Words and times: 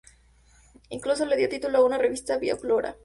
Incluso 0.89 1.27
le 1.27 1.37
dio 1.37 1.47
título 1.47 1.77
a 1.77 1.83
una 1.85 1.99
revista, 1.99 2.39
"Via 2.39 2.57
fora!! 2.57 2.97